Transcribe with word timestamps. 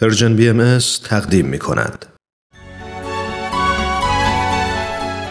Persian 0.00 0.36
BMS 0.36 0.78
تقدیم 1.04 1.46
می 1.46 1.58
کند. 1.58 2.06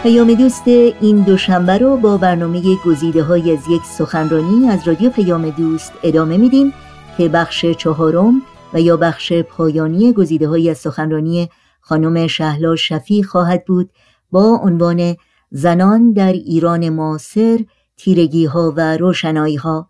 پیام 0.04 0.34
دوست 0.34 0.68
این 0.68 1.24
دوشنبه 1.24 1.78
رو 1.78 1.98
با 1.98 2.18
برنامه 2.18 2.76
گزیده 2.86 3.24
های 3.24 3.52
از 3.52 3.60
یک 3.70 3.82
سخنرانی 3.84 4.70
از 4.70 4.88
رادیو 4.88 5.10
پیام 5.10 5.50
دوست 5.50 5.94
ادامه 6.04 6.38
میدیم 6.38 6.74
که 7.18 7.30
بخش 7.30 7.66
چهارم 7.66 8.42
و 8.74 8.82
یا 8.82 8.98
بخش 8.98 9.34
پایانی 9.34 10.14
گزیده 10.14 10.48
های 10.48 10.70
از 10.70 10.78
سخنرانی 10.78 11.50
خانم 11.82 12.28
شهلا 12.28 12.76
شفیق 12.76 13.24
خواهد 13.24 13.66
بود 13.66 13.90
با 14.32 14.60
عنوان 14.64 15.16
زنان 15.52 16.14
در 16.14 16.34
ایران 16.34 16.90
معاصر 16.90 17.60
تیرگی 17.98 18.46
ها 18.46 18.74
و 18.78 18.98
روشنایی 18.98 19.56
ها 19.56 19.90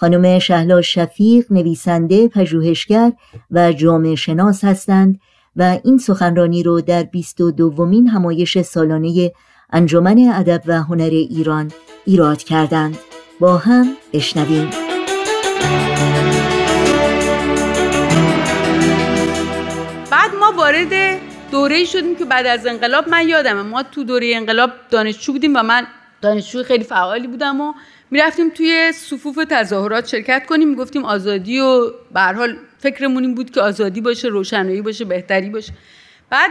خانم 0.00 0.38
شهلا 0.38 0.82
شفیق 0.82 1.52
نویسنده 1.52 2.28
پژوهشگر 2.28 3.12
و 3.50 3.72
جامعه 3.72 4.14
شناس 4.14 4.64
هستند 4.64 5.20
و 5.56 5.78
این 5.84 5.98
سخنرانی 5.98 6.62
رو 6.62 6.80
در 6.80 7.02
بیست 7.02 7.40
و 7.40 7.50
دومین 7.50 8.08
همایش 8.08 8.60
سالانه 8.60 9.32
انجمن 9.72 10.18
ادب 10.34 10.62
و 10.66 10.82
هنر 10.82 11.10
ایران 11.10 11.70
ایراد 12.06 12.42
کردند. 12.42 12.98
با 13.40 13.56
هم 13.56 13.86
بشنویم. 14.12 14.70
بعد 20.10 20.30
ما 20.40 20.52
وارد 20.56 21.20
دوره 21.50 21.84
شدیم 21.84 22.16
که 22.16 22.24
بعد 22.24 22.46
از 22.46 22.66
انقلاب 22.66 23.08
من 23.08 23.28
یادمه 23.28 23.62
ما 23.62 23.82
تو 23.82 24.04
دوره 24.04 24.32
انقلاب 24.34 24.70
دانشجو 24.90 25.32
بودیم 25.32 25.56
و 25.56 25.62
من 25.62 25.86
دانشجو 26.20 26.62
خیلی 26.62 26.84
فعالی 26.84 27.26
بودم 27.26 27.60
و 27.60 27.74
می‌رفتیم 28.10 28.50
توی 28.50 28.92
صفوف 28.92 29.38
تظاهرات 29.50 30.08
شرکت 30.08 30.46
کنیم. 30.46 30.68
می‌گفتیم 30.68 31.04
آزادی 31.04 31.60
و 31.60 31.90
به 32.14 32.20
حال 32.20 32.56
فکرمون 32.78 33.22
این 33.22 33.34
بود 33.34 33.50
که 33.50 33.60
آزادی 33.60 34.00
باشه 34.00 34.28
روشنایی 34.28 34.82
باشه 34.82 35.04
بهتری 35.04 35.50
باشه. 35.50 35.72
بعد 36.30 36.50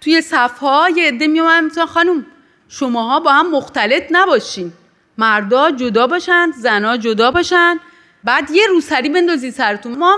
توی 0.00 0.20
صفها 0.20 0.88
یه 0.96 1.08
عده 1.08 1.26
میومدن 1.26 1.64
مثلا 1.64 1.86
خانم 1.86 2.26
شماها 2.68 3.20
با 3.20 3.32
هم 3.32 3.50
مختلط 3.50 4.02
نباشین. 4.10 4.72
مردا 5.18 5.70
جدا 5.70 6.06
باشن 6.06 6.50
زنا 6.56 6.96
جدا 6.96 7.30
باشن. 7.30 7.76
بعد 8.24 8.50
یه 8.50 8.66
روسری 8.66 9.08
بندازی 9.08 9.50
سرتون. 9.50 9.98
ما 9.98 10.16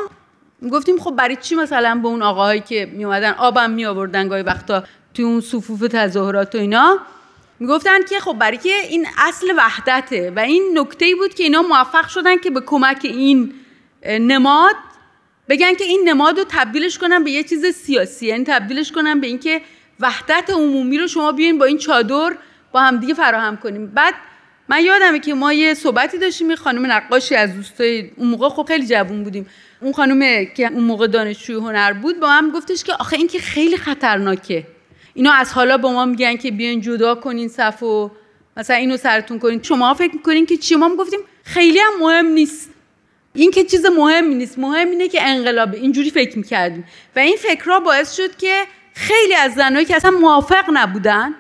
گفتیم 0.72 0.98
خب 0.98 1.10
برای 1.10 1.36
چی 1.36 1.54
مثلا 1.54 1.94
به 2.02 2.08
اون 2.08 2.22
آقاهایی 2.22 2.60
که 2.60 2.90
میومدن 2.92 3.32
آبم 3.32 3.70
می 3.70 3.86
آوردن 3.86 4.28
گاهی 4.28 4.42
وقتا 4.42 4.82
توی 5.14 5.24
اون 5.24 5.40
صفوف 5.40 5.80
تظاهرات 5.80 6.54
و 6.54 6.58
اینا؟ 6.58 6.98
می‌گفتن 7.62 8.04
که 8.04 8.20
خب 8.20 8.32
برای 8.32 8.56
که 8.56 8.74
این 8.88 9.06
اصل 9.18 9.52
وحدته 9.56 10.32
و 10.36 10.38
این 10.38 10.78
نکته 10.78 11.14
بود 11.14 11.34
که 11.34 11.42
اینا 11.42 11.62
موفق 11.62 12.08
شدن 12.08 12.38
که 12.38 12.50
به 12.50 12.60
کمک 12.60 13.00
این 13.04 13.54
نماد 14.04 14.74
بگن 15.48 15.74
که 15.74 15.84
این 15.84 16.08
نماد 16.08 16.38
رو 16.38 16.44
تبدیلش 16.48 16.98
کنن 16.98 17.24
به 17.24 17.30
یه 17.30 17.42
چیز 17.42 17.66
سیاسی 17.66 18.26
یعنی 18.26 18.44
تبدیلش 18.44 18.92
کنن 18.92 19.20
به 19.20 19.26
اینکه 19.26 19.60
وحدت 20.00 20.50
عمومی 20.50 20.98
رو 20.98 21.06
شما 21.06 21.32
بیاین 21.32 21.58
با 21.58 21.64
این 21.64 21.78
چادر 21.78 22.36
با 22.72 22.80
همدیگه 22.80 23.14
فراهم 23.14 23.56
کنیم. 23.56 23.86
بعد 23.86 24.14
من 24.68 24.84
یادمه 24.84 25.18
که 25.18 25.34
ما 25.34 25.52
یه 25.52 25.74
صحبتی 25.74 26.18
داشتیم 26.18 26.50
یه 26.50 26.56
خانم 26.56 26.92
نقاشی 26.92 27.34
از 27.34 27.56
دوستای 27.56 28.10
اون 28.16 28.28
موقع 28.28 28.48
خب 28.48 28.64
خیلی 28.68 28.86
جوون 28.86 29.24
بودیم. 29.24 29.46
اون 29.80 29.92
خانم 29.92 30.44
که 30.44 30.66
اون 30.72 30.84
موقع 30.84 31.06
دانشجوی 31.06 31.56
هنر 31.56 31.92
بود 31.92 32.20
با 32.20 32.30
هم 32.30 32.50
گفتش 32.50 32.84
که 32.84 32.92
آخه 32.92 33.16
این 33.16 33.28
که 33.28 33.38
خیلی 33.38 33.76
خطرناکه. 33.76 34.66
اینا 35.14 35.32
از 35.32 35.52
حالا 35.52 35.78
با 35.78 35.92
ما 35.92 36.04
میگن 36.04 36.36
که 36.36 36.50
بیاین 36.50 36.80
جدا 36.80 37.14
کنین 37.14 37.48
صف 37.48 37.82
و 37.82 38.10
مثلا 38.56 38.76
اینو 38.76 38.96
سرتون 38.96 39.38
کنین. 39.38 39.62
شما 39.62 39.94
فکر 39.94 40.14
می‌کنین 40.14 40.46
که 40.46 40.56
چی؟ 40.56 40.76
ما 40.76 40.96
گفتیم 40.96 41.20
خیلی 41.44 41.78
هم 41.78 41.92
مهم 42.00 42.26
نیست. 42.26 42.70
این 43.34 43.50
که 43.50 43.64
چیز 43.64 43.86
مهمی 43.86 44.34
نیست. 44.34 44.58
مهم 44.58 44.90
اینه 44.90 45.08
که 45.08 45.22
انقلاب. 45.22 45.74
اینجوری 45.74 46.10
فکر 46.10 46.38
می‌کردیم. 46.38 46.84
و 47.16 47.18
این 47.18 47.36
فکرها 47.36 47.80
باعث 47.80 48.16
شد 48.16 48.36
که 48.36 48.64
خیلی 48.94 49.34
از 49.34 49.54
زنهایی 49.54 49.86
که 49.86 49.96
اصلا 49.96 50.10
موافق 50.10 50.64
نبودن 50.72 51.34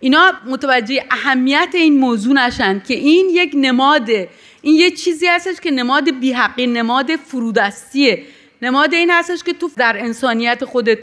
اینا 0.00 0.32
متوجه 0.46 1.04
اهمیت 1.10 1.68
این 1.74 1.98
موضوع 1.98 2.34
نشن 2.34 2.82
که 2.88 2.94
این 2.94 3.26
یک 3.30 3.52
نماده 3.54 4.28
این 4.62 4.74
یه 4.74 4.90
چیزی 4.90 5.26
هستش 5.26 5.60
که 5.60 5.70
نماد 5.70 6.20
بیحقی 6.20 6.66
نماد 6.66 7.16
فرودستیه. 7.16 8.22
نماد 8.62 8.94
این 8.94 9.10
هستش 9.10 9.42
که 9.42 9.52
تو 9.52 9.70
در 9.76 9.96
انسانیت 9.98 10.64
خودت 10.64 10.98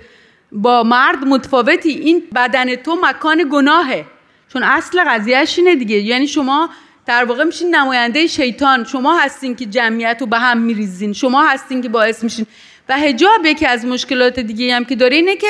با 0.52 0.84
مرد 0.84 1.26
متفاوتی 1.26 1.90
این 1.90 2.24
بدن 2.36 2.76
تو 2.76 3.00
مکان 3.04 3.50
گناهه. 3.52 4.06
چون 4.54 4.64
اصل 4.64 5.04
قضیهش 5.08 5.60
اینه 5.60 5.76
دیگه. 5.76 5.96
یعنی 5.96 6.28
شما 6.28 6.70
در 7.06 7.26
واقع 7.26 7.44
میشین 7.44 7.76
نماینده 7.76 8.28
شیطان. 8.28 8.84
شما 8.84 9.18
هستین 9.18 9.56
که 9.56 9.66
جمعیت 9.66 10.18
رو 10.20 10.28
به 10.28 10.40
هم 10.40 10.58
میریزین. 10.58 11.14
شما 11.14 11.44
هستین 11.48 11.82
که 11.82 11.90
باعث 11.90 12.24
میشین. 12.24 12.46
و 12.90 12.98
هجاب 12.98 13.46
یکی 13.46 13.66
از 13.66 13.86
مشکلات 13.86 14.40
دیگه 14.40 14.76
هم 14.76 14.86
که 14.86 14.96
داره 14.96 15.16
اینه 15.16 15.36
که 15.36 15.48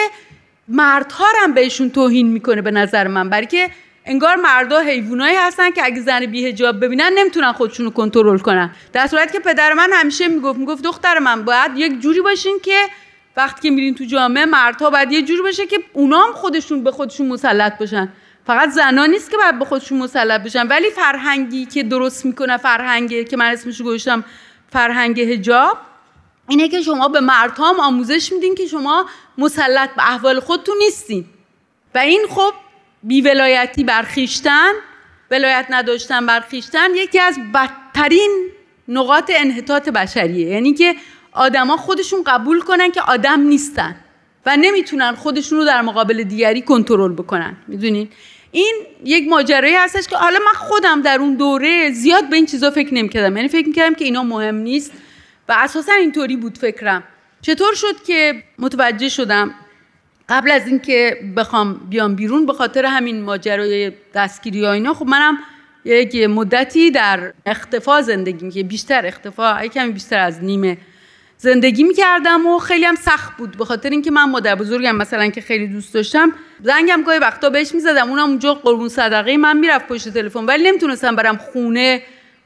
مردها 0.67 1.25
هم 1.43 1.53
بهشون 1.53 1.89
توهین 1.89 2.27
می‌کنه 2.27 2.61
به 2.61 2.71
نظر 2.71 3.07
من. 3.07 3.29
برای 3.29 3.47
که 3.47 3.69
انگار 4.05 4.35
مردا 4.35 4.79
حیوانایی 4.79 5.35
هستن 5.35 5.71
که 5.71 5.85
اگه 5.85 6.01
زن 6.01 6.25
بی 6.25 6.45
هجاب 6.45 6.85
ببینن 6.85 7.11
نمی‌تونن 7.17 7.51
خودشون 7.51 7.85
رو 7.85 7.91
کنترل 7.91 8.37
کنن. 8.37 8.71
در 8.93 9.07
صورتی 9.07 9.33
که 9.33 9.39
پدر 9.39 9.73
من 9.73 9.89
همیشه 9.93 10.27
می‌گفت 10.27 10.59
می‌گفت 10.59 10.83
دختر 10.83 11.19
من 11.19 11.45
باید 11.45 11.71
یک 11.75 11.99
جوری 11.99 12.21
باشین 12.21 12.59
که 12.63 12.77
وقتی 13.37 13.61
که 13.61 13.75
میرین 13.75 13.95
تو 13.95 14.05
جامعه 14.05 14.45
مردها 14.45 14.89
باید 14.89 15.11
یه 15.11 15.21
جور 15.21 15.41
باشه 15.41 15.65
که 15.65 15.79
اونا 15.93 16.23
هم 16.23 16.33
خودشون 16.33 16.83
به 16.83 16.91
خودشون 16.91 17.27
مسلط 17.27 17.77
باشن 17.77 18.09
فقط 18.47 18.69
زنا 18.69 19.05
نیست 19.05 19.31
که 19.31 19.37
باید 19.37 19.59
به 19.59 19.65
خودشون 19.65 19.97
مسلط 19.97 20.43
بشن. 20.43 20.67
ولی 20.67 20.89
فرهنگی 20.89 21.65
که 21.65 21.83
درست 21.83 22.25
می‌کنه 22.25 22.57
فرهنگی 22.57 23.23
که 23.23 23.37
من 23.37 23.45
اسمشو 23.45 23.83
گذاشتم 23.83 24.23
فرهنگ 24.69 25.19
هجاب 25.19 25.77
اینه 26.49 26.67
که 26.67 26.81
شما 26.81 27.07
به 27.07 27.19
مردها 27.19 27.69
هم 27.69 27.79
آموزش 27.79 28.33
میدین 28.33 28.55
که 28.55 28.67
شما 28.67 29.05
مسلط 29.37 29.95
به 29.95 30.11
احوال 30.11 30.39
خودتون 30.39 30.75
نیستین. 30.77 31.25
و 31.95 31.97
این 31.97 32.25
خب 32.29 32.53
بیولایتی 33.03 33.83
برخیشتن 33.83 34.71
ولایت 35.31 35.65
نداشتن 35.69 36.25
برخیشتن 36.25 36.95
یکی 36.95 37.19
از 37.19 37.39
بدترین 37.53 38.49
نقاط 38.87 39.31
انحطاط 39.35 39.89
بشریه. 39.89 40.47
یعنی 40.47 40.73
که 40.73 40.95
آدما 41.37 41.77
خودشون 41.77 42.23
قبول 42.23 42.61
کنن 42.61 42.91
که 42.91 43.01
آدم 43.01 43.41
نیستن 43.41 43.95
و 44.45 44.57
نمی‌تونن 44.57 45.15
خودشون 45.15 45.57
رو 45.57 45.65
در 45.65 45.81
مقابل 45.81 46.23
دیگری 46.23 46.61
کنترل 46.61 47.13
بکنن. 47.13 47.57
می‌دونین؟ 47.67 48.09
این 48.51 48.75
یک 49.03 49.27
ماجرایی 49.29 49.75
هستش 49.75 50.07
که 50.07 50.15
حالا 50.15 50.39
من 50.39 50.59
خودم 50.59 51.01
در 51.01 51.19
اون 51.19 51.35
دوره 51.35 51.91
زیاد 51.91 52.29
به 52.29 52.35
این 52.35 52.45
چیزا 52.45 52.71
فکر 52.71 52.93
نمی‌کردم. 52.93 53.37
یعنی 53.37 53.49
فکر 53.49 53.67
می‌کردم 53.67 53.95
که 53.95 54.05
اینا 54.05 54.23
مهم 54.23 54.55
نیست 54.55 54.91
و 55.49 55.55
اساسا 55.57 55.93
اینطوری 55.93 56.37
بود 56.37 56.57
فکرم. 56.57 57.03
چطور 57.41 57.73
شد 57.73 58.03
که 58.07 58.43
متوجه 58.59 59.09
شدم؟ 59.09 59.53
قبل 60.29 60.51
از 60.51 60.67
اینکه 60.67 61.17
بخوام 61.37 61.73
بیام 61.73 62.15
بیرون 62.15 62.45
به 62.45 62.53
خاطر 62.53 62.85
همین 62.85 63.21
ماجرای 63.21 63.91
دستگیری 64.13 64.65
ها 64.65 64.71
اینا 64.71 64.93
خب 64.93 65.05
منم 65.05 65.37
یک 65.85 66.15
مدتی 66.15 66.91
در 66.91 67.33
اختفا 67.45 68.01
زندگی 68.01 68.51
که 68.51 68.63
بیشتر 68.63 69.05
اختفا 69.05 69.67
کمی 69.67 69.91
بیشتر 69.91 70.19
از 70.19 70.43
نیمه 70.43 70.77
زندگی 71.39 71.83
می‌کردم 71.83 72.45
و 72.47 72.59
خیلی 72.59 72.85
هم 72.85 72.95
سخت 72.95 73.37
بود 73.37 73.57
به 73.57 73.65
خاطر 73.65 73.89
اینکه 73.89 74.11
من 74.11 74.23
مادر 74.23 74.55
بزرگم 74.55 74.95
مثلا 74.95 75.29
که 75.29 75.41
خیلی 75.41 75.67
دوست 75.67 75.93
داشتم 75.93 76.31
زنگم 76.63 77.03
گاهی 77.05 77.19
وقتا 77.19 77.49
بهش 77.49 77.73
می‌زدم 77.73 78.09
اونم 78.09 78.29
اونجا 78.29 78.53
قربون 78.53 78.89
صدقه 78.89 79.37
من 79.37 79.57
می‌رفت 79.57 79.87
پشت 79.87 80.09
تلفن 80.09 80.45
ولی 80.45 80.63
نمی‌تونستم 80.63 81.15
برم 81.15 81.37
خونه 81.37 82.01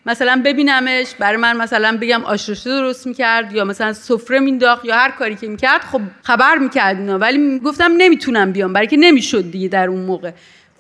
مثلا 0.06 0.42
ببینمش 0.46 1.16
برای 1.20 1.38
من 1.38 1.58
مثلا 1.58 1.98
بگم 2.02 2.24
آشرشته 2.24 2.70
درست 2.70 3.08
می‌کرد 3.08 3.54
یا 3.54 3.66
مثلا 3.66 3.94
سفره 3.94 4.40
مینداخت 4.40 4.86
یا 4.86 4.96
هر 4.96 5.12
کاری 5.12 5.36
که 5.36 5.48
می‌کرد 5.48 5.82
خب 5.82 6.02
خبر 6.24 6.58
می‌کرد 6.58 6.98
اینا 6.98 7.18
ولی 7.18 7.60
گفتم 7.60 7.92
نمی‌تونم 7.98 8.52
بیام 8.52 8.74
برای 8.74 8.88
که 8.88 8.98
نمی‌شد 8.98 9.52
دیگه 9.52 9.68
در 9.68 9.88
اون 9.88 10.02
موقع. 10.02 10.32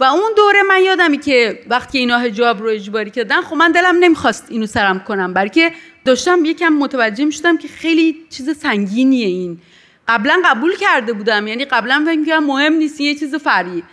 و 0.01 0.03
اون 0.03 0.31
دوره 0.37 0.63
من 0.63 0.81
یادمی 0.83 1.17
که 1.17 1.59
وقتی 1.69 1.97
اینا 1.97 2.17
حجاب 2.17 2.61
رو 2.61 2.69
اجباری 2.69 3.11
کردن 3.11 3.41
خب 3.41 3.55
من 3.55 3.71
دلم 3.71 3.95
نمی‌خواست 3.99 4.45
اینو 4.49 4.65
سرم 4.65 4.99
کنم 4.99 5.33
برای 5.33 5.49
که 5.49 5.71
داشتم 6.05 6.45
یکم 6.45 6.73
متوجه 6.73 7.25
می‌شدم 7.25 7.57
که 7.57 7.67
خیلی 7.67 8.17
چیز 8.29 8.57
سنگینیه 8.57 9.27
این. 9.27 9.59
قبلا 10.07 10.41
قبول 10.45 10.75
کرده 10.75 11.13
بودم 11.13 11.47
یعنی 11.47 11.65
قبلا 11.65 12.05
فکر 12.05 12.39
مهم 12.39 12.73
نیست 12.73 13.01
یه 13.01 13.15
چیز 13.15 13.35
فری 13.35 13.83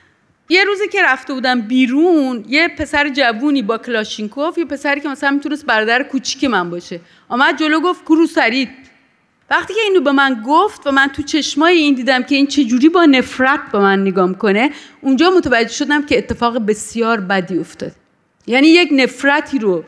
یه 0.49 0.65
روزی 0.65 0.89
که 0.89 1.03
رفته 1.03 1.35
بودم 1.35 1.61
بیرون 1.61 2.45
یه 2.49 2.69
پسر 2.69 3.09
جوونی 3.09 3.63
با 3.63 3.79
کلاشینکوف 3.79 4.59
یه 4.59 4.65
پسری 4.65 5.01
که 5.01 5.09
مثلا 5.09 5.31
می‌تونست 5.31 5.67
برادر 5.67 6.03
کوچیک 6.03 6.45
من 6.45 6.71
باشه. 6.71 7.01
آمد 7.29 7.59
جلو 7.59 7.81
گفت 7.81 8.05
کرو 8.05 8.27
سرید. 8.27 8.88
وقتی 9.51 9.75
که 9.75 9.81
اینو 9.81 10.01
به 10.01 10.13
من 10.13 10.43
گفت 10.47 10.87
و 10.87 10.93
من 10.93 11.09
تو 11.09 11.23
چشمای 11.23 11.79
این 11.79 11.95
دیدم 11.95 12.23
که 12.23 12.35
این 12.35 12.47
چجوری 12.47 12.89
با 12.89 13.05
نفرت 13.05 13.61
به 13.73 13.79
من 13.79 14.03
نگام 14.03 14.35
کنه 14.35 14.71
اونجا 15.01 15.31
متوجه 15.31 15.73
شدم 15.73 16.07
که 16.07 16.19
اتفاق 16.19 16.59
بسیار 16.59 17.21
بدی 17.21 17.59
افتاد. 17.59 17.93
یعنی 18.47 18.67
یک 18.69 18.89
نفرتی 18.93 19.59
رو 19.59 19.85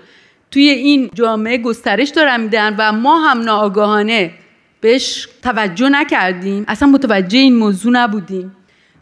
توی 0.51 0.69
این 0.69 1.11
جامعه 1.15 1.59
گسترش 1.59 2.09
دارن 2.09 2.41
میدن 2.41 2.77
و 2.79 2.93
ما 2.93 3.19
هم 3.19 3.41
ناآگاهانه 3.41 4.33
بهش 4.81 5.29
توجه 5.43 5.89
نکردیم. 5.89 6.65
اصلا 6.69 6.89
متوجه 6.89 7.39
این 7.39 7.57
موضوع 7.57 7.93
نبودیم. 7.93 8.57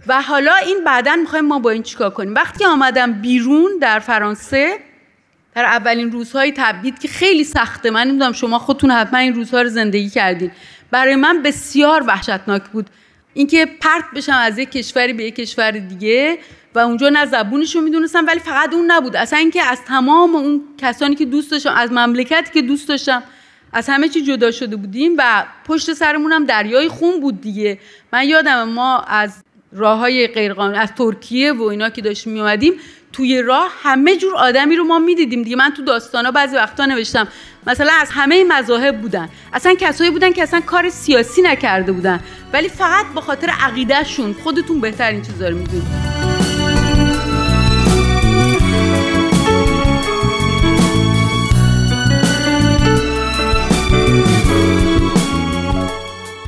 و 0.06 0.22
حالا 0.22 0.54
این 0.54 0.84
بعدا 0.84 1.16
می‌خوایم 1.16 1.44
ما 1.44 1.58
با 1.58 1.70
این 1.70 1.82
چیکار 1.82 2.10
کنیم. 2.10 2.34
وقتی 2.34 2.64
آمدم 2.64 3.12
بیرون 3.12 3.70
در 3.80 3.98
فرانسه 3.98 4.78
در 5.58 5.64
اولین 5.64 6.12
روزهای 6.12 6.52
تبدید 6.56 6.98
که 6.98 7.08
خیلی 7.08 7.44
سخته. 7.44 7.90
من 7.90 8.06
نمی‌دونم 8.08 8.32
شما 8.32 8.58
خودتون 8.58 8.90
حتما 8.90 9.18
این 9.18 9.34
روزها 9.34 9.62
رو 9.62 9.68
زندگی 9.68 10.10
کردین. 10.10 10.50
برای 10.90 11.16
من 11.16 11.42
بسیار 11.42 12.04
وحشتناک 12.06 12.62
بود. 12.62 12.86
اینکه 13.34 13.66
پرت 13.80 14.04
بشم 14.16 14.32
از 14.32 14.58
یک 14.58 14.70
کشوری 14.70 15.12
به 15.12 15.24
یک 15.24 15.34
کشور 15.34 15.70
دیگه 15.70 16.38
و 16.74 16.78
اونجا 16.78 17.08
نه 17.08 17.26
زبونش 17.26 17.76
رو 17.76 17.80
می‌دونستم 17.82 18.26
ولی 18.26 18.38
فقط 18.38 18.74
اون 18.74 18.90
نبود. 18.90 19.16
اصلا 19.16 19.38
اینکه 19.38 19.62
از 19.62 19.84
تمام 19.84 20.36
اون 20.36 20.62
کسانی 20.78 21.14
که 21.14 21.24
دوست 21.24 21.50
داشتم 21.50 21.74
از 21.76 21.92
مملکتی 21.92 22.50
که 22.54 22.62
دوست 22.62 22.88
داشتم 22.88 23.22
از 23.72 23.88
همه 23.88 24.08
چی 24.08 24.22
جدا 24.22 24.50
شده 24.50 24.76
بودیم 24.76 25.14
و 25.18 25.44
پشت 25.66 25.92
سرمون 25.92 26.32
هم 26.32 26.44
دریای 26.44 26.88
خون 26.88 27.20
بود 27.20 27.40
دیگه. 27.40 27.78
من 28.12 28.28
یادم 28.28 28.68
ما 28.68 28.98
از 28.98 29.42
راه 29.72 29.98
های 29.98 30.26
غیرقانونی 30.26 30.78
از 30.78 30.94
ترکیه 30.94 31.52
و 31.52 31.62
اینا 31.62 31.90
که 31.90 32.02
داشتیم 32.02 32.32
میومدیم 32.32 32.72
توی 33.12 33.42
راه 33.42 33.72
همه 33.82 34.16
جور 34.16 34.36
آدمی 34.36 34.76
رو 34.76 34.84
ما 34.84 34.98
می‌دیدیم 34.98 35.42
دیگه. 35.42 35.56
من 35.56 35.70
تو 35.76 35.84
داستانا 35.84 36.30
بعضی 36.30 36.56
وقتا 36.56 36.86
نوشتم 36.86 37.28
مثلا 37.66 37.92
از 38.00 38.08
همه 38.10 38.44
مذاهب 38.44 39.00
بودن. 39.00 39.28
اصلا 39.52 39.74
کسایی 39.74 40.10
بودن 40.10 40.32
که 40.32 40.42
اصلا 40.42 40.60
کار 40.60 40.90
سیاسی 40.90 41.42
نکرده 41.42 41.92
بودن. 41.92 42.20
ولی 42.52 42.68
فقط 42.68 43.06
به 43.14 43.20
خاطر 43.20 43.48
عقیدهشون 43.60 44.32
خودتون 44.32 44.80
بهتر 44.80 45.10
این 45.10 45.22
چیزا 45.22 45.48
رو 45.48 45.58
می‌دونید. 45.58 46.08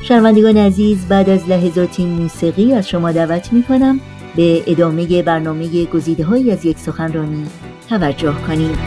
شنوندگان 0.03 0.57
عزیز 0.57 1.07
بعد 1.07 1.29
از 1.29 1.49
لحظاتی 1.49 2.05
موسیقی 2.05 2.73
از 2.73 2.89
شما 2.89 3.11
دعوت 3.11 3.53
می 3.53 3.63
کنم 3.63 3.99
به 4.35 4.63
ادامه 4.67 5.23
برنامه 5.23 5.85
گزیده 5.85 6.23
های 6.23 6.51
از 6.51 6.65
یک 6.65 6.77
سخنرانی 6.77 7.47
توجه 7.89 8.33
کنید 8.47 8.77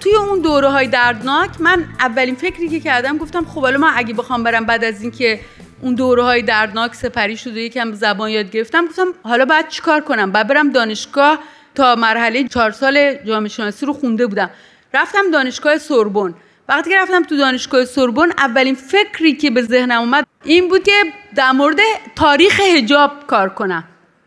توی 0.00 0.14
اون 0.14 0.40
دوره 0.40 0.68
های 0.68 0.86
دردناک 0.86 1.50
من 1.60 1.84
اولین 2.00 2.34
فکری 2.34 2.68
که 2.68 2.80
کردم 2.80 3.18
گفتم 3.18 3.44
خب 3.44 3.60
حالا 3.60 3.78
من 3.78 3.90
اگه 3.96 4.14
بخوام 4.14 4.42
برم 4.42 4.64
بعد 4.64 4.84
از 4.84 5.02
اینکه 5.02 5.40
اون 5.82 5.94
دوره 5.94 6.22
های 6.22 6.42
دردناک 6.42 6.94
سپری 6.94 7.36
شده 7.36 7.60
یکم 7.60 7.92
زبان 7.92 8.30
یاد 8.30 8.50
گرفتم 8.50 8.86
گفتم 8.86 9.06
حالا 9.22 9.44
باید 9.44 9.68
چیکار 9.68 10.00
کنم؟ 10.00 10.32
بعد 10.32 10.48
برم 10.48 10.72
دانشگاه 10.72 11.38
تا 11.74 11.94
مرحله 11.94 12.48
چهار 12.48 12.70
سال 12.70 13.14
جامعه 13.26 13.48
شناسی 13.48 13.86
رو 13.86 13.92
خونده 13.92 14.26
بودم. 14.26 14.50
رفتم 14.96 15.30
دانشگاه 15.30 15.78
سوربن. 15.78 16.34
وقتی 16.68 16.90
که 16.90 16.96
رفتم 16.96 17.22
تو 17.22 17.36
دانشگاه 17.36 17.84
سوربن 17.84 18.30
اولین 18.38 18.74
فکری 18.74 19.32
که 19.32 19.50
به 19.50 19.62
ذهنم 19.62 20.00
اومد 20.00 20.26
این 20.44 20.68
بود 20.68 20.82
که 20.82 20.92
در 21.34 21.52
مورد 21.52 21.78
تاریخ 22.16 22.60
هجاب 22.60 23.26
کار 23.26 23.48
کنم. 23.48 23.84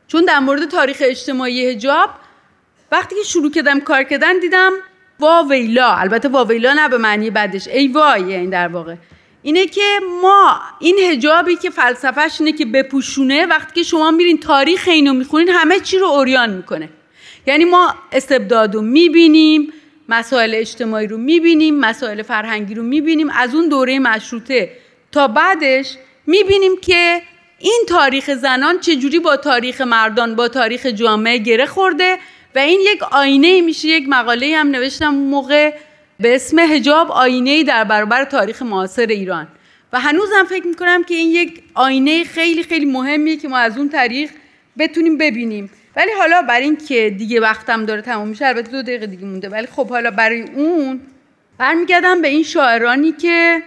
چون 0.07 0.25
در 0.25 0.39
مورد 0.39 0.69
تاریخ 0.69 0.97
اجتماعی 0.99 1.65
هجاب 1.65 2.09
وقتی 2.91 3.15
که 3.15 3.23
شروع 3.23 3.51
کردم 3.51 3.79
کار 3.79 4.03
کردن 4.03 4.39
دیدم 4.39 4.71
وا 5.19 5.43
ویلا. 5.49 5.93
البته 5.93 6.27
وا 6.27 6.45
ویلا 6.45 6.73
نه 6.73 6.89
به 6.89 6.97
معنی 6.97 7.29
بعدش. 7.29 7.67
ای 7.67 7.87
وای 7.87 8.33
این 8.33 8.49
در 8.49 8.67
واقع. 8.67 8.95
اینه 9.41 9.65
که 9.65 9.99
ما 10.21 10.59
این 10.79 10.97
هجابی 10.99 11.55
که 11.55 11.69
فلسفهش 11.69 12.41
اینه 12.41 12.51
که 12.51 12.65
بپوشونه 12.65 13.45
وقتی 13.45 13.73
که 13.73 13.83
شما 13.83 14.11
میرین 14.11 14.39
تاریخ 14.39 14.87
اینو 14.87 15.13
می‌خونین 15.13 15.49
همه 15.49 15.79
چی 15.79 15.97
رو 15.97 16.07
اوریان 16.07 16.49
می‌کنه. 16.49 16.89
یعنی 17.47 17.65
ما 17.65 17.95
استبداد 18.11 18.75
رو 18.75 18.81
می‌بینیم 18.81 19.73
مسائل 20.09 20.55
اجتماعی 20.55 21.07
رو 21.07 21.17
می‌بینیم 21.17 21.79
مسائل 21.79 22.21
فرهنگی 22.21 22.75
رو 22.75 22.83
می‌بینیم 22.83 23.29
از 23.29 23.55
اون 23.55 23.69
دوره 23.69 23.99
مشروطه 23.99 24.69
تا 25.11 25.27
بعدش 25.27 25.97
می‌بینیم 26.27 26.71
که 26.81 27.21
این 27.59 27.83
تاریخ 27.87 28.33
زنان 28.33 28.79
چجوری 28.79 29.19
با 29.19 29.37
تاریخ 29.37 29.81
مردان 29.81 30.35
با 30.35 30.47
تاریخ 30.47 30.85
جامعه 30.85 31.37
گره 31.37 31.65
خورده 31.65 32.17
و 32.55 32.59
این 32.59 32.79
یک 32.93 33.03
آینه 33.03 33.61
میشه. 33.61 33.87
یک 33.87 34.05
مقاله 34.09 34.57
هم 34.57 34.67
نوشتم 34.67 35.09
موقع 35.09 35.73
به 36.19 36.35
اسم 36.35 36.59
هجاب 36.59 37.11
آینه 37.11 37.63
در 37.63 37.83
برابر 37.83 38.23
تاریخ 38.23 38.61
معاصر 38.61 39.05
ایران. 39.05 39.47
و 39.93 39.99
هنوزم 39.99 40.45
فکر 40.49 40.67
می‌کنم 40.67 41.03
که 41.03 41.15
این 41.15 41.31
یک 41.31 41.63
آینه 41.73 42.23
خیلی 42.23 42.63
خیلی 42.63 42.85
مهمیه 42.85 43.37
که 43.37 43.47
ما 43.47 43.57
از 43.57 43.77
اون 43.77 43.89
تاریخ 43.89 44.29
بتونیم 44.77 45.17
ببینیم. 45.17 45.69
ولی 45.99 46.11
حالا 46.19 46.41
برای 46.41 46.63
اینکه 46.63 47.15
دیگه 47.17 47.39
وقتم 47.39 47.85
داره 47.85 48.01
تموم 48.01 48.27
میشه 48.27 48.45
البته 48.45 48.71
دو 48.71 48.81
دقیقه 48.81 49.07
دیگه 49.07 49.25
مونده. 49.25 49.49
ولی 49.49 49.67
خب 49.67 49.89
حالا 49.89 50.11
برای 50.11 50.41
اون 50.41 50.99
برمیگردم 51.57 52.21
به 52.21 52.27
این 52.27 52.43
شاعرانی 52.43 53.11
که 53.11 53.63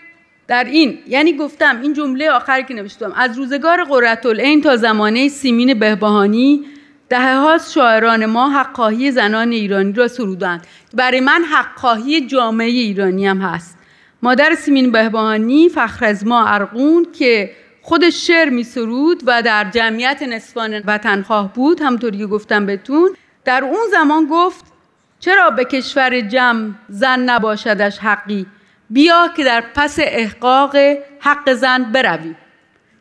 در 0.48 0.64
این 0.64 0.98
یعنی 1.08 1.32
گفتم 1.32 1.80
این 1.80 1.92
جمله 1.92 2.30
آخری 2.30 2.64
که 2.64 2.74
نوشتم. 2.74 3.12
از 3.16 3.38
روزگار 3.38 3.84
قرتالعین 3.84 4.62
تا 4.62 4.76
زمانه 4.76 5.28
سیمین 5.28 5.78
بهبهانی 5.78 6.64
دهه 7.08 7.36
هاست 7.36 7.72
شاعران 7.72 8.26
ما 8.26 8.50
حقاهی 8.50 9.10
زنان 9.10 9.52
ایرانی 9.52 9.92
را 9.92 10.08
سرودند. 10.08 10.66
برای 10.94 11.20
من 11.20 11.44
حقاهی 11.52 12.26
جامعه 12.26 12.68
ایرانی 12.68 13.26
هم 13.26 13.40
هست. 13.40 13.78
مادر 14.22 14.54
سیمین 14.54 14.92
بهبهانی 14.92 15.68
فخر 15.68 16.04
از 16.04 16.26
ما 16.26 16.46
ارقون 16.46 17.06
که 17.18 17.50
خودش 17.82 18.26
شعر 18.26 18.48
می 18.48 18.64
سرود 18.64 19.22
و 19.26 19.42
در 19.42 19.70
جمعیت 19.70 20.22
نصفان 20.22 20.82
وطنخواه 20.86 21.52
بود. 21.52 21.82
همطوری 21.82 22.18
که 22.18 22.26
گفتم 22.26 22.66
بهتون 22.66 23.16
در 23.44 23.64
اون 23.64 23.90
زمان 23.90 24.26
گفت 24.30 24.64
چرا 25.20 25.50
به 25.50 25.64
کشور 25.64 26.20
جمع 26.20 26.70
زن 26.88 27.20
نباشدش 27.20 27.98
حقی؟ 27.98 28.46
بیا 28.90 29.28
که 29.36 29.44
در 29.44 29.64
پس 29.74 29.98
احقاق 30.02 30.76
حق 31.20 31.52
زن 31.52 31.82
بروی. 31.92 32.34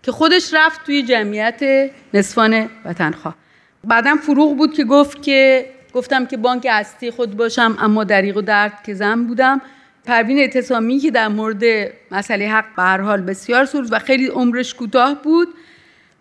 که 0.04 0.12
خودش 0.12 0.54
رفت 0.54 0.86
توی 0.86 1.04
جمعیت 1.04 1.92
نصفان 2.14 2.70
وطنخواه. 2.86 3.36
بعدم 3.84 4.18
فروغ 4.18 4.58
بود 4.58 4.74
که 4.74 4.84
گفت 4.84 5.24
که 5.24 5.70
گفتم 5.94 6.26
که 6.26 6.38
بانک 6.38 6.68
هستی 6.70 7.12
خود 7.12 7.38
باشم 7.38 7.78
اما 7.80 8.04
دریغ 8.04 8.38
و 8.38 8.42
درد 8.42 8.84
که 8.86 8.94
زن 8.94 9.24
بودم. 9.24 9.62
پروین 10.06 10.40
اعتصامی 10.40 11.00
که 11.00 11.12
در 11.12 11.28
مورد 11.28 11.64
مسئله 12.12 12.50
حق 12.50 12.76
به 12.76 12.84
هر 12.84 13.02
حال 13.02 13.22
بسیار 13.22 13.66
سرود 13.66 13.94
و 13.94 14.00
خیلی 14.00 14.28
عمرش 14.28 14.74
کوتاه 14.74 15.22
بود 15.24 15.48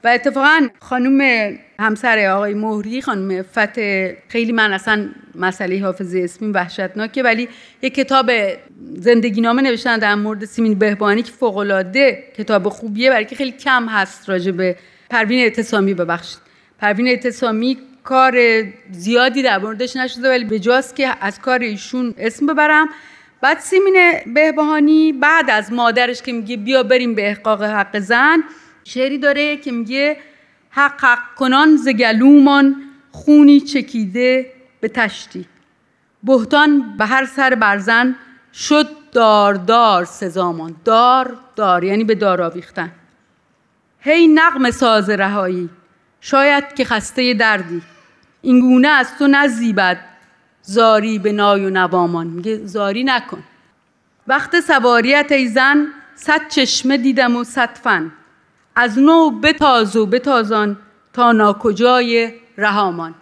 و 0.05 0.09
اتفاقا 0.09 0.69
خانم 0.81 1.51
همسر 1.79 2.27
آقای 2.27 2.55
مهری 2.55 3.03
خانم 3.03 3.43
فت 3.43 3.81
خیلی 4.29 4.53
من 4.53 4.73
اصلا 4.73 5.09
مسئله 5.35 5.83
حافظه 5.83 6.21
اسمی 6.21 6.53
وحشتناکه 6.53 7.23
ولی 7.23 7.49
یک 7.83 7.95
کتاب 7.95 8.31
زندگی 8.95 9.41
نامه 9.41 9.63
نوشتن 9.63 9.99
در 9.99 10.15
مورد 10.15 10.45
سیمین 10.45 10.75
بهبانی 10.75 11.23
که 11.23 11.33
فوقالعاده 11.33 12.25
کتاب 12.39 12.69
خوبیه 12.69 13.11
برای 13.11 13.25
که 13.25 13.37
خیلی 13.37 13.53
کم 13.53 13.89
هست 13.89 14.29
راجع 14.29 14.53
به 14.53 14.77
پروین 15.11 15.39
اعتصامی 15.39 15.95
ببخشید. 15.95 16.39
پروین 16.79 17.09
اعتصامی 17.09 17.79
کار 18.05 18.65
زیادی 18.91 19.43
در 19.43 19.59
موردش 19.59 19.97
نشده 19.97 20.29
ولی 20.29 20.45
به 20.45 20.59
جاست 20.59 20.97
که 20.97 21.15
از 21.21 21.41
کار 21.41 21.59
ایشون 21.59 22.15
اسم 22.19 22.47
ببرم. 22.47 22.89
بعد 23.41 23.59
سیمین 23.59 24.21
بهبهانی 24.35 25.13
بعد 25.13 25.51
از 25.51 25.73
مادرش 25.73 26.23
که 26.23 26.33
میگه 26.33 26.57
بیا 26.57 26.83
بریم 26.83 27.15
به 27.15 27.29
احقاق 27.29 27.63
حق 27.63 27.99
زن 27.99 28.43
شعری 28.85 29.19
داره 29.19 29.57
که 29.57 29.73
میگه 29.73 30.17
حق 30.71 31.05
حق 31.05 31.35
کنان 31.37 31.77
زگلومان 31.77 32.77
خونی 33.11 33.61
چکیده 33.61 34.53
به 34.81 34.89
تشتی. 34.89 35.47
بهتان 36.23 36.97
به 36.97 37.07
هر 37.07 37.25
سر 37.25 37.55
برزن 37.55 38.17
شد 38.55 38.87
دار 39.13 39.55
دار 39.55 40.05
سزامان. 40.05 40.77
دار 40.85 41.37
دار 41.57 41.85
یعنی 41.85 42.05
به 42.05 42.15
دار 42.15 42.43
آویختن. 42.43 42.93
هی 44.01 44.29
نقم 44.29 44.71
ساز 44.71 45.11
رهایی 45.11 45.69
شاید 46.21 46.75
که 46.75 46.85
خسته 46.85 47.35
دردی. 47.35 47.83
این 48.43 48.61
گونه 48.61 48.89
از 48.89 49.19
تو 49.19 49.27
نزیبد 49.27 50.10
زاری 50.63 51.19
به 51.19 51.33
نای 51.33 51.65
و 51.65 51.71
نوامان. 51.71 52.27
میگه 52.27 52.67
زاری 52.67 53.05
نکن. 53.05 53.43
وقت 54.27 54.61
سواریت 54.61 55.33
ای 55.33 55.49
زن 55.49 55.87
صد 56.15 56.49
چشمه 56.49 56.97
دیدم 56.97 57.37
و 57.37 57.45
صد 57.45 57.79
فن. 57.83 58.13
از 58.77 58.99
نو 58.99 59.31
بتاز 59.31 59.97
و 59.97 60.07
بتازان 60.07 60.77
تا 61.13 61.33
ناکجای 61.33 62.33
رهامان. 62.59 63.15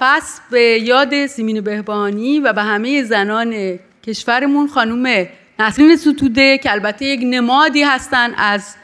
پس 0.00 0.40
به 0.50 0.60
یاد 0.60 1.26
سیمین 1.26 1.60
بهبانی 1.60 2.40
و 2.40 2.52
به 2.52 2.62
همه 2.62 3.02
زنان 3.02 3.78
کشورمون 4.06 4.68
خانوم 4.68 5.26
نسرین 5.58 5.96
ستوده 5.96 6.58
که 6.58 6.72
البته 6.72 7.04
یک 7.04 7.20
نمادی 7.24 7.82
هستن 7.82 8.34
از 8.34 8.74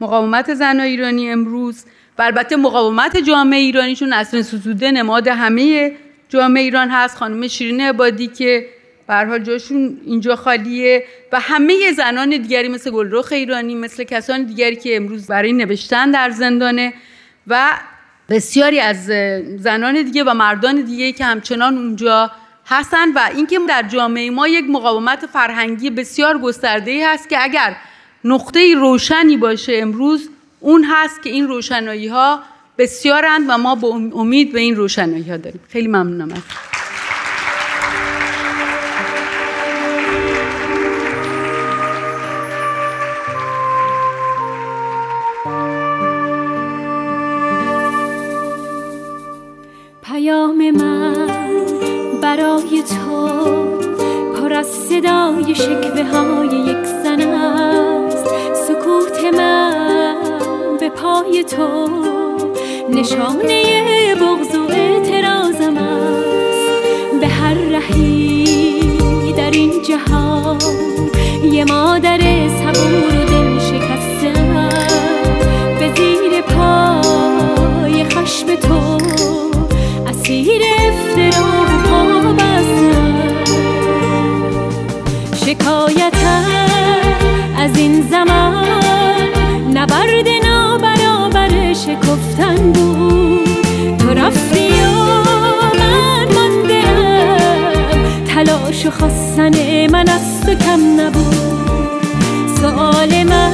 مقاومت 0.00 0.54
زن 0.54 0.80
ایرانی 0.80 1.30
امروز 1.30 1.84
و 2.18 2.22
البته 2.22 2.56
مقاومت 2.56 3.16
جامعه 3.16 3.60
ایرانیشون 3.60 4.14
نسرین 4.14 4.42
ستوده 4.42 4.90
نماد 4.90 5.28
همه 5.28 5.92
جامعه 6.34 6.62
ایران 6.62 6.88
هست 6.90 7.16
خانم 7.16 7.48
شیرین 7.48 7.80
عبادی 7.80 8.26
که 8.26 8.66
به 9.08 9.14
حال 9.14 9.38
جاشون 9.38 10.00
اینجا 10.06 10.36
خالیه 10.36 11.04
و 11.32 11.40
همه 11.40 11.92
زنان 11.92 12.30
دیگری 12.30 12.68
مثل 12.68 12.90
گلرخ 12.90 13.32
ایرانی 13.32 13.74
مثل 13.74 14.04
کسان 14.04 14.42
دیگری 14.42 14.76
که 14.76 14.96
امروز 14.96 15.26
برای 15.26 15.52
نوشتن 15.52 16.10
در 16.10 16.30
زندانه 16.30 16.94
و 17.46 17.72
بسیاری 18.28 18.80
از 18.80 19.04
زنان 19.58 20.02
دیگه 20.02 20.24
و 20.24 20.34
مردان 20.34 20.80
دیگه 20.80 21.12
که 21.12 21.24
همچنان 21.24 21.78
اونجا 21.78 22.30
هستن 22.66 23.12
و 23.12 23.20
اینکه 23.34 23.58
در 23.68 23.82
جامعه 23.82 24.30
ما 24.30 24.48
یک 24.48 24.64
مقاومت 24.68 25.26
فرهنگی 25.26 25.90
بسیار 25.90 26.38
گسترده 26.38 27.08
هست 27.08 27.28
که 27.28 27.42
اگر 27.42 27.76
نقطه 28.24 28.74
روشنی 28.74 29.36
باشه 29.36 29.72
امروز 29.76 30.28
اون 30.60 30.84
هست 30.84 31.22
که 31.22 31.30
این 31.30 31.48
روشنایی 31.48 32.06
ها 32.06 32.42
بسیارند 32.78 33.46
و 33.48 33.58
ما 33.58 33.74
به 33.74 33.86
امید 34.18 34.52
به 34.52 34.60
این 34.60 34.76
روشنایی 34.76 35.30
ها 35.30 35.36
داریم. 35.36 35.60
خیلی 35.68 35.88
ممنونم 35.88 36.32
از 36.32 36.42
پیام 50.02 50.70
من 50.70 51.26
برای 52.22 52.82
تو 52.82 53.28
پر 54.34 54.52
از 54.52 54.66
صدای 54.66 55.54
شکوه 55.54 55.93
نشانه 63.04 64.14
بغض 64.14 64.54
و 64.54 64.72
اعتراضم 64.72 65.76
است. 65.76 67.20
به 67.20 67.26
هر 67.26 67.54
رهی 67.54 69.32
در 69.36 69.50
این 69.50 69.72
جهان 69.82 70.58
یه 71.52 71.64
مادر 71.64 72.18
صبور 72.48 73.14
و 73.20 73.24
دل 73.24 73.58
شکسته 73.58 74.32
به 75.78 75.92
زیر 75.96 76.40
پای 76.42 78.04
خشم 78.04 78.54
تو 78.54 78.98
اسیر 80.06 80.62
افترا 80.78 81.44
و 81.44 81.88
پا 81.88 82.32
بستم. 82.32 83.44
شکایتم 85.46 86.44
از 87.58 87.78
این 87.78 88.02
زمان 88.10 88.64
نبرد 89.74 90.28
نابرابر 90.44 91.72
شکفتن 91.72 92.72
بود. 92.72 92.93
کم 100.54 101.00
نبود. 101.00 101.34
سوال 102.60 103.22
من 103.22 103.52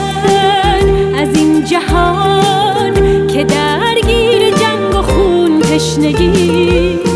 از 1.21 1.37
این 1.37 1.65
جهان 1.65 3.27
که 3.27 3.45
درگیر 3.45 4.51
جنگ 4.51 4.95
و 4.95 5.03
خون 5.03 5.61
تشنگیست 5.61 7.10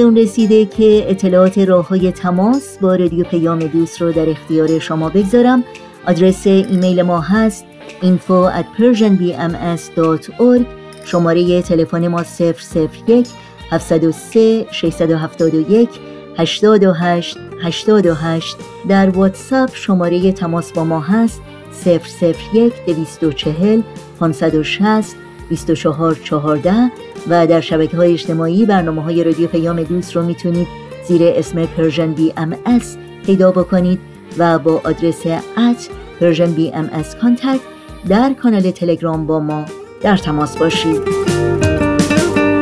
اون 0.00 0.16
رسیده 0.16 0.66
که 0.66 1.04
اطلاعات 1.08 1.58
راه 1.58 1.88
های 1.88 2.12
تماس 2.12 2.78
با 2.78 2.96
رادیو 2.96 3.24
پیام 3.24 3.58
دوست 3.58 4.02
رو 4.02 4.12
در 4.12 4.28
اختیار 4.28 4.78
شما 4.78 5.08
بگذارم. 5.08 5.64
آدرس 6.06 6.46
ایمیل 6.46 7.02
ما 7.02 7.20
هست 7.20 7.64
info 8.02 8.50
at 8.58 8.66
persianbms.org 8.78 10.64
شماره 11.04 11.62
تلفن 11.62 12.08
ما 12.08 12.24
001 13.08 13.28
703 13.70 14.66
671 14.70 15.88
828 16.38 17.36
828 17.62 18.56
در 18.88 19.10
واتساپ 19.10 19.70
شماره 19.74 20.32
تماس 20.32 20.72
با 20.72 20.84
ما 20.84 21.00
هست 21.00 21.40
001 22.52 22.72
240 22.86 23.80
560 24.20 25.16
2414 25.50 26.90
و 27.28 27.46
در 27.46 27.60
شبکه 27.60 27.96
های 27.96 28.12
اجتماعی 28.12 28.66
برنامه 28.66 29.02
های 29.02 29.24
رادیو 29.24 29.46
پیام 29.46 29.82
دوست 29.82 30.16
رو 30.16 30.22
می‌تونید 30.22 30.66
زیر 31.08 31.22
اسم 31.24 31.66
Persian 31.66 32.12
BMS 32.12 32.96
پیدا 33.26 33.50
بکنید 33.50 34.00
و 34.38 34.58
با 34.58 34.80
آدرس 34.84 35.26
at 35.56 35.88
Persian 36.20 36.52
BMS 36.52 36.90
Contact 37.22 37.60
در 38.08 38.32
کانال 38.42 38.70
تلگرام 38.70 39.26
با 39.26 39.40
ما 39.40 39.64
در 40.02 40.16
تماس 40.16 40.56
باشید. 40.56 41.04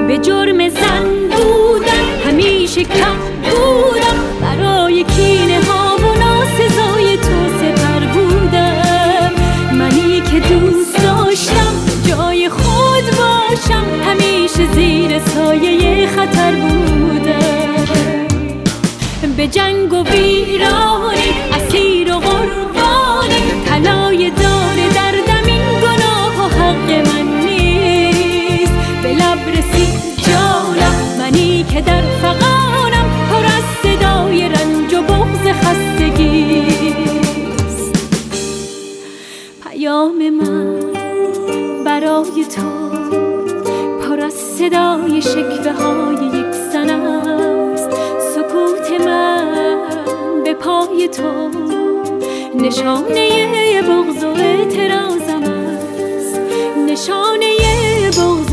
به 0.09 0.19
جرم 0.19 0.69
زن 0.69 1.05
بودن 1.31 2.27
همیشه 2.27 2.85
کم 2.85 3.17
بودم. 3.43 4.19
برای 4.41 5.05
کینه 5.05 5.48
به 19.39 19.47
جنگ 19.47 19.93
و 19.93 20.03
ویرانی 20.03 21.35
اسیر 21.53 22.15
و 22.15 22.19
قربانی 22.19 23.65
طلای 23.67 24.31
دار 24.31 24.77
دردم 24.95 25.45
این 25.47 25.81
گناه 25.81 26.37
و 26.39 26.49
حق 26.49 26.91
من 26.91 27.27
نیست. 27.45 28.73
به 29.03 29.13
لب 29.13 29.49
رسید 29.49 29.95
جانم 30.27 30.97
منی 31.19 31.65
که 31.73 31.81
در 31.81 32.03
فقانم 32.03 33.29
پر 33.31 33.45
از 33.45 33.65
صدای 33.83 34.49
رنج 34.49 34.95
و 34.95 35.03
بغض 35.03 35.47
خستگیست 35.63 37.09
پیام 39.71 40.31
من 40.31 40.81
برای 41.85 42.45
تو 42.57 42.89
پر 44.03 44.21
از 44.21 44.33
صدای 44.33 45.23
شکوه 45.23 45.73
های 45.73 46.08
تو. 51.17 51.49
نشانه 52.55 53.83
بغض 53.83 54.25
و 54.25 54.29
اعتراضم 54.29 55.43
است. 55.43 56.41
نشانه 56.89 57.57
بغض 58.17 58.48